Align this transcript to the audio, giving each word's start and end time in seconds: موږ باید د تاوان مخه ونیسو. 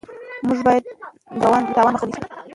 موږ 0.47 0.59
باید 0.65 0.83
د 1.39 1.43
تاوان 1.75 1.91
مخه 1.95 2.05
ونیسو. 2.05 2.23